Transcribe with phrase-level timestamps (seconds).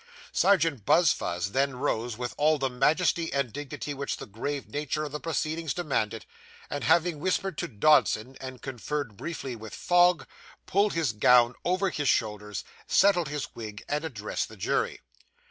[0.31, 5.11] Serjeant Buzfuz then rose with all the majesty and dignity which the grave nature of
[5.11, 6.25] the proceedings demanded,
[6.71, 10.25] and having whispered to Dodson, and conferred briefly with Fogg,
[10.65, 15.01] pulled his gown over his shoulders, settled his wig, and addressed the jury.